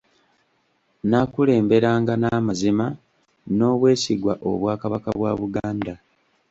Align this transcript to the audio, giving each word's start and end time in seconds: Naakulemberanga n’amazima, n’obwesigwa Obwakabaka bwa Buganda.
Naakulemberanga 1.09 2.13
n’amazima, 2.21 2.85
n’obwesigwa 3.57 4.33
Obwakabaka 4.49 5.09
bwa 5.17 5.31
Buganda. 5.39 5.93